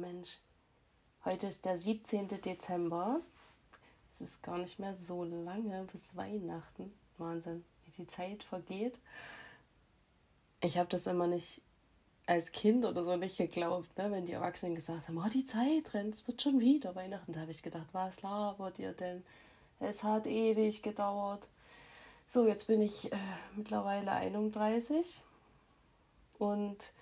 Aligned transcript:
Mensch. 0.00 0.38
Heute 1.24 1.46
ist 1.46 1.64
der 1.64 1.76
17. 1.76 2.28
Dezember. 2.28 3.20
Es 4.12 4.20
ist 4.20 4.42
gar 4.42 4.58
nicht 4.58 4.78
mehr 4.78 4.96
so 5.00 5.24
lange 5.24 5.86
bis 5.92 6.16
Weihnachten. 6.16 6.92
Wahnsinn, 7.18 7.64
wie 7.84 7.90
die 7.90 8.06
Zeit 8.06 8.42
vergeht. 8.42 8.98
Ich 10.62 10.78
habe 10.78 10.88
das 10.88 11.06
immer 11.06 11.26
nicht 11.26 11.60
als 12.26 12.52
Kind 12.52 12.84
oder 12.84 13.04
so 13.04 13.16
nicht 13.16 13.36
geglaubt, 13.36 13.96
ne? 13.98 14.10
wenn 14.10 14.24
die 14.24 14.32
Erwachsenen 14.32 14.74
gesagt 14.74 15.08
haben, 15.08 15.18
oh, 15.18 15.28
die 15.28 15.44
Zeit 15.44 15.92
rennt, 15.94 16.14
es 16.14 16.26
wird 16.26 16.40
schon 16.40 16.60
wieder 16.60 16.94
Weihnachten. 16.94 17.32
Da 17.32 17.40
habe 17.40 17.50
ich 17.50 17.62
gedacht, 17.62 17.88
was 17.92 18.22
labert 18.22 18.78
ihr 18.78 18.92
denn? 18.92 19.24
Es 19.80 20.02
hat 20.02 20.26
ewig 20.26 20.82
gedauert. 20.82 21.46
So, 22.28 22.46
jetzt 22.46 22.66
bin 22.66 22.80
ich 22.80 23.12
äh, 23.12 23.16
mittlerweile 23.56 24.12
31 24.12 25.22
und 26.38 26.92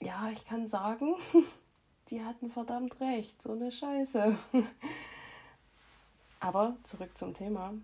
ja, 0.00 0.30
ich 0.30 0.44
kann 0.44 0.66
sagen, 0.66 1.14
die 2.10 2.24
hatten 2.24 2.50
verdammt 2.50 3.00
recht, 3.00 3.40
so 3.42 3.52
eine 3.52 3.70
Scheiße. 3.70 4.36
Aber 6.40 6.76
zurück 6.82 7.16
zum 7.16 7.34
Thema. 7.34 7.74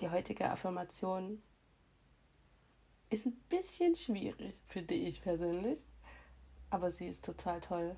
Die 0.00 0.10
heutige 0.10 0.50
Affirmation 0.50 1.42
ist 3.10 3.26
ein 3.26 3.36
bisschen 3.48 3.94
schwierig, 3.94 4.60
finde 4.66 4.94
ich 4.94 5.22
persönlich. 5.22 5.84
Aber 6.70 6.90
sie 6.90 7.06
ist 7.06 7.24
total 7.24 7.60
toll. 7.60 7.96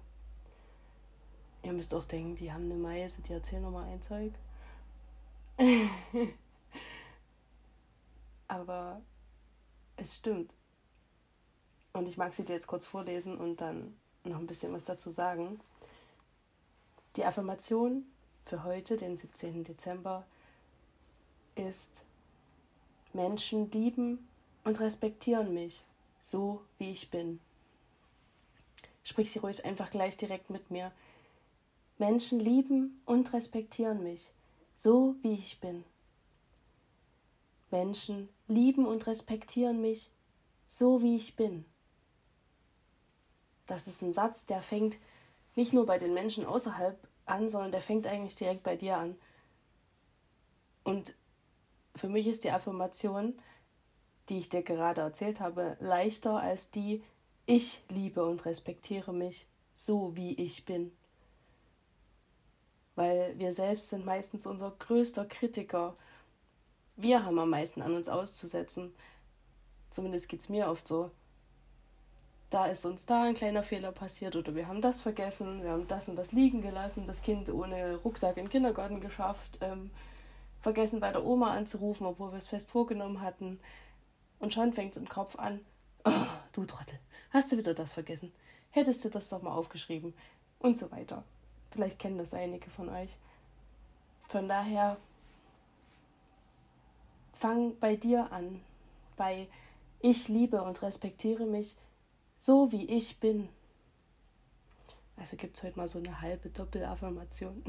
Ihr 1.62 1.72
müsst 1.72 1.92
auch 1.94 2.04
denken, 2.04 2.36
die 2.36 2.52
haben 2.52 2.64
eine 2.64 2.76
Meise, 2.76 3.20
die 3.22 3.32
erzählen 3.32 3.62
nochmal 3.62 3.88
ein 3.88 4.02
Zeug. 4.02 4.32
Aber 8.48 9.02
es 9.96 10.16
stimmt. 10.16 10.52
Und 11.98 12.06
ich 12.06 12.16
mag 12.16 12.32
sie 12.32 12.44
dir 12.44 12.52
jetzt 12.52 12.68
kurz 12.68 12.86
vorlesen 12.86 13.36
und 13.36 13.60
dann 13.60 13.92
noch 14.22 14.38
ein 14.38 14.46
bisschen 14.46 14.72
was 14.72 14.84
dazu 14.84 15.10
sagen. 15.10 15.58
Die 17.16 17.24
Affirmation 17.24 18.06
für 18.44 18.62
heute, 18.62 18.96
den 18.96 19.16
17. 19.16 19.64
Dezember, 19.64 20.24
ist 21.56 22.06
Menschen 23.12 23.68
lieben 23.72 24.28
und 24.62 24.78
respektieren 24.78 25.52
mich, 25.52 25.82
so 26.20 26.62
wie 26.78 26.92
ich 26.92 27.10
bin. 27.10 27.40
Sprich 29.02 29.32
sie 29.32 29.40
ruhig 29.40 29.64
einfach 29.64 29.90
gleich 29.90 30.16
direkt 30.16 30.50
mit 30.50 30.70
mir. 30.70 30.92
Menschen 31.98 32.38
lieben 32.38 33.00
und 33.06 33.32
respektieren 33.32 34.04
mich, 34.04 34.30
so 34.72 35.16
wie 35.22 35.34
ich 35.34 35.58
bin. 35.58 35.82
Menschen 37.72 38.28
lieben 38.46 38.86
und 38.86 39.08
respektieren 39.08 39.80
mich, 39.80 40.10
so 40.68 41.02
wie 41.02 41.16
ich 41.16 41.34
bin 41.34 41.64
das 43.70 43.86
ist 43.86 44.02
ein 44.02 44.12
Satz, 44.12 44.46
der 44.46 44.62
fängt 44.62 44.98
nicht 45.54 45.72
nur 45.72 45.86
bei 45.86 45.98
den 45.98 46.14
Menschen 46.14 46.44
außerhalb 46.44 46.98
an, 47.26 47.48
sondern 47.48 47.72
der 47.72 47.82
fängt 47.82 48.06
eigentlich 48.06 48.34
direkt 48.34 48.62
bei 48.62 48.76
dir 48.76 48.96
an. 48.96 49.16
Und 50.84 51.14
für 51.94 52.08
mich 52.08 52.26
ist 52.26 52.44
die 52.44 52.50
Affirmation, 52.50 53.38
die 54.28 54.38
ich 54.38 54.48
dir 54.48 54.62
gerade 54.62 55.02
erzählt 55.02 55.40
habe, 55.40 55.76
leichter 55.80 56.40
als 56.40 56.70
die 56.70 57.02
ich 57.46 57.82
liebe 57.88 58.24
und 58.24 58.44
respektiere 58.44 59.12
mich 59.12 59.46
so, 59.74 60.16
wie 60.16 60.34
ich 60.34 60.64
bin. 60.64 60.92
Weil 62.94 63.38
wir 63.38 63.52
selbst 63.52 63.90
sind 63.90 64.04
meistens 64.04 64.46
unser 64.46 64.70
größter 64.70 65.24
Kritiker. 65.24 65.96
Wir 66.96 67.24
haben 67.24 67.38
am 67.38 67.50
meisten 67.50 67.80
an 67.80 67.94
uns 67.94 68.08
auszusetzen. 68.08 68.94
Zumindest 69.90 70.28
geht 70.28 70.40
es 70.40 70.48
mir 70.48 70.68
oft 70.68 70.86
so 70.86 71.10
da 72.50 72.66
ist 72.66 72.86
uns 72.86 73.04
da 73.04 73.24
ein 73.24 73.34
kleiner 73.34 73.62
Fehler 73.62 73.92
passiert 73.92 74.34
oder 74.34 74.54
wir 74.54 74.68
haben 74.68 74.80
das 74.80 75.00
vergessen, 75.00 75.62
wir 75.62 75.70
haben 75.70 75.86
das 75.86 76.08
und 76.08 76.16
das 76.16 76.32
liegen 76.32 76.62
gelassen, 76.62 77.06
das 77.06 77.22
Kind 77.22 77.50
ohne 77.50 77.96
Rucksack 77.96 78.36
in 78.38 78.44
den 78.44 78.50
Kindergarten 78.50 79.00
geschafft, 79.00 79.58
ähm, 79.60 79.90
vergessen 80.60 81.00
bei 81.00 81.12
der 81.12 81.24
Oma 81.24 81.52
anzurufen, 81.52 82.06
obwohl 82.06 82.32
wir 82.32 82.38
es 82.38 82.48
fest 82.48 82.70
vorgenommen 82.70 83.20
hatten. 83.20 83.60
Und 84.38 84.52
schon 84.54 84.72
fängt 84.72 84.92
es 84.92 84.96
im 84.96 85.08
Kopf 85.08 85.38
an, 85.38 85.60
oh, 86.04 86.10
du 86.52 86.64
Trottel, 86.64 86.98
hast 87.30 87.52
du 87.52 87.58
wieder 87.58 87.74
das 87.74 87.92
vergessen? 87.92 88.32
Hättest 88.70 89.04
du 89.04 89.10
das 89.10 89.28
doch 89.28 89.42
mal 89.42 89.52
aufgeschrieben? 89.52 90.14
Und 90.58 90.78
so 90.78 90.90
weiter. 90.90 91.24
Vielleicht 91.70 91.98
kennen 91.98 92.18
das 92.18 92.34
einige 92.34 92.70
von 92.70 92.88
euch. 92.88 93.16
Von 94.28 94.48
daher, 94.48 94.96
fang 97.34 97.78
bei 97.78 97.96
dir 97.96 98.32
an, 98.32 98.60
bei 99.16 99.48
ich 100.00 100.28
liebe 100.28 100.62
und 100.62 100.82
respektiere 100.82 101.44
mich 101.44 101.76
so 102.38 102.72
wie 102.72 102.86
ich 102.86 103.20
bin. 103.20 103.48
Also 105.16 105.36
gibt 105.36 105.56
es 105.56 105.62
heute 105.62 105.76
mal 105.76 105.88
so 105.88 105.98
eine 105.98 106.20
halbe 106.20 106.48
Doppelaffirmation. 106.48 107.62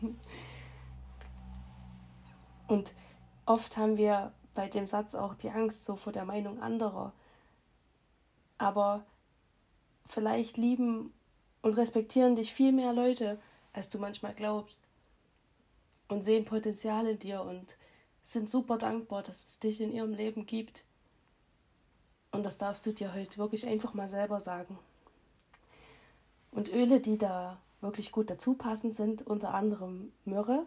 Und 2.68 2.92
oft 3.46 3.76
haben 3.76 3.96
wir 3.96 4.32
bei 4.54 4.68
dem 4.68 4.86
Satz 4.86 5.14
auch 5.14 5.34
die 5.34 5.50
Angst 5.50 5.84
so 5.84 5.96
vor 5.96 6.12
der 6.12 6.24
Meinung 6.24 6.62
anderer. 6.62 7.12
Aber 8.56 9.04
vielleicht 10.06 10.56
lieben 10.56 11.12
und 11.62 11.76
respektieren 11.76 12.36
dich 12.36 12.52
viel 12.52 12.72
mehr 12.72 12.92
Leute, 12.92 13.40
als 13.72 13.88
du 13.88 13.98
manchmal 13.98 14.34
glaubst. 14.34 14.88
Und 16.08 16.22
sehen 16.22 16.44
Potenzial 16.44 17.06
in 17.08 17.18
dir 17.18 17.42
und 17.42 17.76
sind 18.22 18.48
super 18.48 18.78
dankbar, 18.78 19.22
dass 19.22 19.46
es 19.46 19.58
dich 19.58 19.80
in 19.80 19.92
ihrem 19.92 20.14
Leben 20.14 20.46
gibt. 20.46 20.84
Und 22.34 22.42
das 22.42 22.58
darfst 22.58 22.84
du 22.84 22.92
dir 22.92 23.14
heute 23.14 23.38
wirklich 23.38 23.64
einfach 23.66 23.94
mal 23.94 24.08
selber 24.08 24.40
sagen. 24.40 24.76
Und 26.50 26.72
Öle, 26.72 27.00
die 27.00 27.16
da 27.16 27.60
wirklich 27.80 28.10
gut 28.10 28.28
dazu 28.28 28.54
passen, 28.54 28.90
sind 28.90 29.24
unter 29.24 29.54
anderem 29.54 30.12
Myrrhe. 30.24 30.66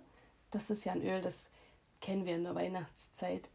Das 0.49 0.69
ist 0.69 0.85
ja 0.85 0.93
ein 0.93 1.01
Öl, 1.01 1.21
das 1.21 1.51
kennen 1.99 2.25
wir 2.25 2.35
in 2.37 2.45
der 2.45 2.55
Weihnachtszeit. 2.55 3.49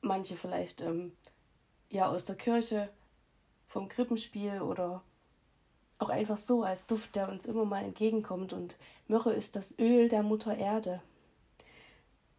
Manche 0.00 0.36
vielleicht 0.38 0.80
ähm, 0.80 1.12
ja 1.90 2.08
aus 2.08 2.24
der 2.24 2.36
Kirche, 2.36 2.88
vom 3.66 3.90
Krippenspiel 3.90 4.62
oder 4.62 5.02
auch 5.98 6.08
einfach 6.08 6.38
so 6.38 6.62
als 6.62 6.86
Duft, 6.86 7.14
der 7.14 7.28
uns 7.28 7.44
immer 7.44 7.66
mal 7.66 7.84
entgegenkommt. 7.84 8.54
Und 8.54 8.78
Myrrhe 9.06 9.34
ist 9.34 9.54
das 9.54 9.78
Öl 9.78 10.08
der 10.08 10.22
Mutter 10.22 10.56
Erde. 10.56 11.02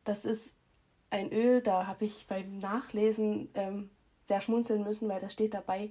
Das 0.03 0.25
ist 0.25 0.56
ein 1.11 1.31
Öl, 1.31 1.61
da 1.61 1.85
habe 1.85 2.06
ich 2.06 2.25
beim 2.25 2.57
Nachlesen 2.57 3.50
ähm, 3.53 3.91
sehr 4.29 4.41
schmunzeln 4.41 4.84
müssen, 4.84 5.09
weil 5.09 5.19
da 5.19 5.28
steht 5.28 5.56
dabei, 5.56 5.90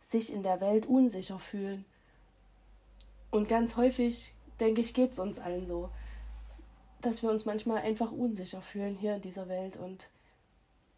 sich 0.00 0.32
in 0.32 0.44
der 0.44 0.60
Welt 0.60 0.86
unsicher 0.86 1.40
fühlen. 1.40 1.84
Und 3.32 3.48
ganz 3.48 3.76
häufig, 3.76 4.32
denke 4.60 4.80
ich, 4.80 4.94
geht 4.94 5.12
es 5.12 5.18
uns 5.18 5.40
allen 5.40 5.66
so, 5.66 5.90
dass 7.00 7.22
wir 7.22 7.30
uns 7.30 7.44
manchmal 7.44 7.78
einfach 7.78 8.12
unsicher 8.12 8.62
fühlen 8.62 8.94
hier 8.94 9.16
in 9.16 9.22
dieser 9.22 9.48
Welt 9.48 9.76
und 9.76 10.08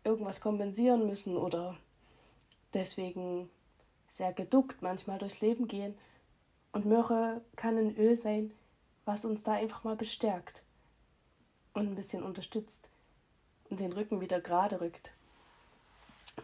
irgendwas 0.05 0.43
kompensieren 0.43 1.07
müssen 1.07 1.37
oder 1.37 1.79
deswegen 2.75 3.49
sehr 4.11 4.35
geduckt 4.35 4.83
manchmal 4.83 5.19
durchs 5.19 5.41
Leben 5.41 5.69
gehen. 5.69 5.95
Und 6.73 6.85
Myrrhe 6.85 7.41
kann 7.57 7.79
ein 7.79 7.97
Öl 7.97 8.17
sein, 8.17 8.53
was 9.07 9.25
uns 9.25 9.45
da 9.45 9.53
einfach 9.53 9.83
mal 9.85 9.97
bestärkt 9.97 10.63
und 11.73 11.87
ein 11.87 11.95
bisschen 11.95 12.23
unterstützt 12.23 12.89
und 13.71 13.81
den 13.81 13.95
Rücken 13.95 14.21
wieder 14.21 14.43
gerade 14.43 14.81
rückt. 14.83 15.13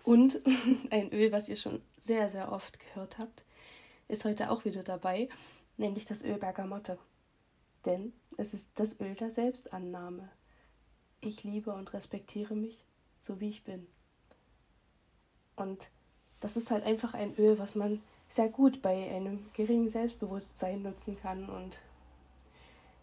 Und 0.04 0.40
ein 0.90 1.12
Öl, 1.12 1.32
was 1.32 1.48
ihr 1.48 1.56
schon 1.56 1.82
sehr, 1.98 2.30
sehr 2.30 2.52
oft 2.52 2.78
gehört 2.78 3.18
habt, 3.18 3.42
ist 4.08 4.24
heute 4.24 4.50
auch 4.50 4.64
wieder 4.64 4.82
dabei, 4.82 5.28
nämlich 5.76 6.06
das 6.06 6.24
Öl 6.24 6.38
Bergamotte. 6.38 6.98
Denn 7.84 8.12
es 8.36 8.54
ist 8.54 8.68
das 8.74 9.00
Öl 9.00 9.14
der 9.14 9.30
Selbstannahme. 9.30 10.28
Ich 11.20 11.44
liebe 11.44 11.72
und 11.72 11.92
respektiere 11.92 12.54
mich, 12.54 12.84
so 13.20 13.40
wie 13.40 13.50
ich 13.50 13.64
bin. 13.64 13.86
Und 15.56 15.90
das 16.40 16.56
ist 16.56 16.70
halt 16.70 16.84
einfach 16.84 17.14
ein 17.14 17.34
Öl, 17.36 17.58
was 17.58 17.74
man 17.74 18.00
sehr 18.28 18.48
gut 18.48 18.82
bei 18.82 19.10
einem 19.10 19.46
geringen 19.54 19.88
Selbstbewusstsein 19.88 20.82
nutzen 20.82 21.18
kann. 21.20 21.48
Und 21.48 21.80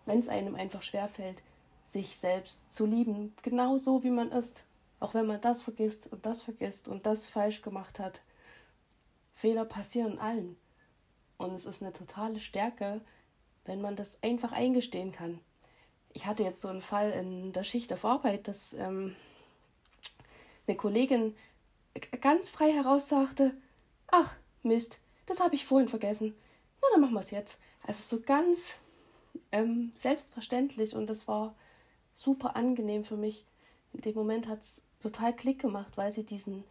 wenn 0.06 0.20
es 0.20 0.30
einem 0.30 0.56
einfach 0.56 0.82
schwerfällt, 0.82 1.42
sich 1.88 2.18
selbst 2.18 2.62
zu 2.72 2.86
lieben, 2.86 3.34
genau 3.42 3.78
so 3.78 4.04
wie 4.04 4.10
man 4.10 4.32
ist, 4.32 4.64
auch 5.06 5.14
wenn 5.14 5.28
man 5.28 5.40
das 5.40 5.62
vergisst 5.62 6.12
und 6.12 6.26
das 6.26 6.42
vergisst 6.42 6.88
und 6.88 7.06
das 7.06 7.28
falsch 7.28 7.62
gemacht 7.62 8.00
hat. 8.00 8.24
Fehler 9.34 9.64
passieren 9.64 10.18
allen. 10.18 10.58
Und 11.38 11.54
es 11.54 11.66
ist 11.66 11.84
eine 11.84 11.94
totale 11.94 12.40
Stärke, 12.40 13.02
wenn 13.66 13.82
man 13.82 13.96
das 13.96 14.24
einfach 14.24 14.52
eingestehen 14.52 15.12
kann. 15.12 15.40
Ich 16.14 16.26
hatte 16.26 16.42
jetzt 16.42 16.60
so 16.60 16.70
einen 16.70 16.82
Fall 16.82 17.12
in 17.12 17.54
der 17.54 17.64
Schicht 17.64 17.94
auf 17.94 18.04
Arbeit, 18.04 18.48
dass 18.48 18.74
ähm, 18.74 19.16
eine 20.66 20.76
Kollegin 20.76 21.36
ganz 22.20 22.50
frei 22.50 22.72
heraus 22.72 23.08
sagte, 23.08 23.56
ach 24.08 24.34
Mist, 24.64 24.98
das 25.28 25.40
habe 25.40 25.54
ich 25.54 25.66
vorhin 25.66 25.88
vergessen. 25.88 26.34
Na, 26.82 26.88
dann 26.94 27.02
machen 27.02 27.14
wir 27.14 27.20
es 27.20 27.30
jetzt. 27.30 27.62
Also 27.84 28.02
so 28.02 28.24
ganz 28.24 28.80
ähm, 29.52 29.92
selbstverständlich 29.96 30.96
und 30.96 31.06
das 31.06 31.28
war 31.28 31.54
super 32.16 32.56
angenehm 32.56 33.04
für 33.04 33.18
mich. 33.18 33.46
In 33.94 34.02
dem 34.02 34.16
Moment 34.16 34.48
hat 34.48 34.62
es 34.62 34.82
total 35.00 35.36
Klick 35.36 35.60
gemacht, 35.60 35.98
weil 35.98 36.12
sie 36.12 36.26
diesen 36.26 36.64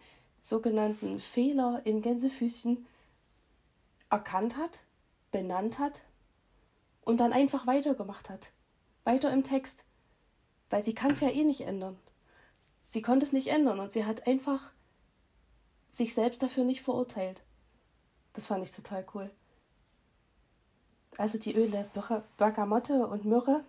sogenannten 0.43 1.21
Fehler 1.21 1.83
in 1.85 2.03
Gänsefüßchen 2.03 2.87
erkannt 4.11 4.57
hat, 4.57 4.81
benannt 5.31 5.79
hat 5.79 6.03
und 7.03 7.19
dann 7.19 7.33
einfach 7.33 7.67
weitergemacht 7.67 8.31
hat. 8.31 8.51
Weiter 9.05 9.33
im 9.33 9.43
Text. 9.43 9.85
Weil 10.71 10.83
sie 10.83 10.95
kann 10.95 11.13
es 11.13 11.21
ja 11.21 11.31
eh 11.31 11.45
nicht 11.45 11.63
ändern. 11.63 11.99
Sie 12.87 13.03
konnte 13.03 13.27
es 13.27 13.33
nicht 13.33 13.49
ändern 13.49 13.81
und 13.81 13.93
sie 13.93 14.05
hat 14.05 14.27
einfach 14.27 14.73
sich 15.91 16.15
selbst 16.15 16.43
dafür 16.43 16.65
nicht 16.65 16.83
verurteilt. 16.83 17.43
Das 18.33 18.47
fand 18.47 18.65
ich 18.65 18.73
total 18.73 19.07
cool. 19.15 19.31
Also 21.17 21.39
die 21.39 21.55
Öle 21.55 21.89
Bergamotte 22.37 23.07
und 23.07 23.25
Myrrhe 23.25 23.65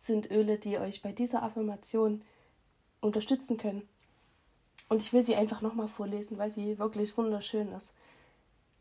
sind 0.00 0.30
Öle, 0.30 0.58
die 0.58 0.78
euch 0.78 1.02
bei 1.02 1.12
dieser 1.12 1.42
Affirmation 1.42 2.22
unterstützen 3.00 3.56
können. 3.56 3.88
Und 4.88 5.02
ich 5.02 5.12
will 5.12 5.22
sie 5.22 5.36
einfach 5.36 5.60
nochmal 5.60 5.88
vorlesen, 5.88 6.38
weil 6.38 6.50
sie 6.50 6.78
wirklich 6.78 7.16
wunderschön 7.16 7.70
ist. 7.72 7.92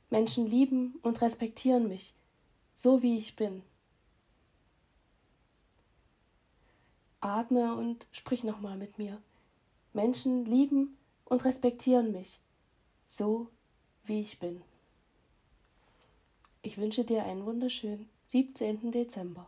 Menschen 0.10 0.48
lieben 0.48 1.00
und 1.02 1.22
respektieren 1.22 1.90
mich, 1.90 2.14
so 2.76 3.02
wie 3.02 3.18
ich 3.18 3.36
bin. 3.36 3.62
Atme 7.20 7.76
und 7.76 8.08
sprich 8.12 8.44
nochmal 8.44 8.78
mit 8.78 8.98
mir. 8.98 9.22
Menschen 9.94 10.46
lieben 10.46 10.98
und 11.26 11.44
respektieren 11.44 12.12
mich, 12.12 12.40
so 13.08 13.48
wie 14.06 14.22
ich 14.22 14.40
bin. 14.40 14.62
Ich 16.62 16.78
wünsche 16.78 17.04
dir 17.04 17.24
einen 17.24 17.46
wunderschönen 17.46 18.08
17. 18.28 18.92
Dezember. 18.92 19.48